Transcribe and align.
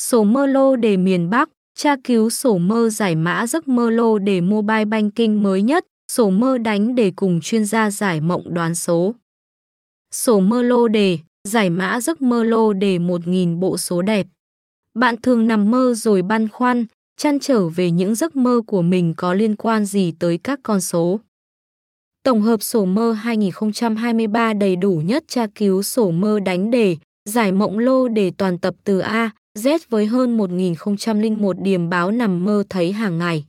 Sổ 0.00 0.24
mơ 0.24 0.46
lô 0.46 0.76
đề 0.76 0.96
miền 0.96 1.30
Bắc, 1.30 1.50
tra 1.74 1.96
cứu 2.04 2.30
sổ 2.30 2.58
mơ 2.58 2.90
giải 2.90 3.16
mã 3.16 3.46
giấc 3.46 3.68
mơ 3.68 3.90
lô 3.90 4.18
đề 4.18 4.40
mobile 4.40 4.84
banking 4.84 5.42
mới 5.42 5.62
nhất, 5.62 5.86
sổ 6.12 6.30
mơ 6.30 6.58
đánh 6.58 6.94
để 6.94 7.12
cùng 7.16 7.40
chuyên 7.40 7.64
gia 7.64 7.90
giải 7.90 8.20
mộng 8.20 8.54
đoán 8.54 8.74
số. 8.74 9.14
Sổ 10.14 10.40
mơ 10.40 10.62
lô 10.62 10.88
đề, 10.88 11.18
giải 11.48 11.70
mã 11.70 12.00
giấc 12.00 12.22
mơ 12.22 12.44
lô 12.44 12.72
đề 12.72 12.98
1.000 12.98 13.58
bộ 13.58 13.76
số 13.78 14.02
đẹp. 14.02 14.26
Bạn 14.94 15.16
thường 15.22 15.46
nằm 15.46 15.70
mơ 15.70 15.94
rồi 15.94 16.22
băn 16.22 16.48
khoăn, 16.48 16.86
chăn 17.16 17.40
trở 17.40 17.68
về 17.68 17.90
những 17.90 18.14
giấc 18.14 18.36
mơ 18.36 18.60
của 18.66 18.82
mình 18.82 19.14
có 19.16 19.34
liên 19.34 19.56
quan 19.56 19.84
gì 19.84 20.12
tới 20.18 20.38
các 20.38 20.60
con 20.62 20.80
số. 20.80 21.20
Tổng 22.22 22.40
hợp 22.40 22.62
sổ 22.62 22.84
mơ 22.84 23.12
2023 23.12 24.52
đầy 24.52 24.76
đủ 24.76 25.02
nhất 25.04 25.24
tra 25.28 25.46
cứu 25.54 25.82
sổ 25.82 26.10
mơ 26.10 26.40
đánh 26.40 26.70
đề, 26.70 26.96
giải 27.28 27.52
mộng 27.52 27.78
lô 27.78 28.08
đề 28.08 28.32
toàn 28.38 28.58
tập 28.58 28.74
từ 28.84 28.98
A, 28.98 29.30
Z 29.58 29.78
với 29.88 30.06
hơn 30.06 30.38
1.001 30.38 31.62
điểm 31.62 31.88
báo 31.88 32.10
nằm 32.10 32.44
mơ 32.44 32.64
thấy 32.68 32.92
hàng 32.92 33.18
ngày. 33.18 33.44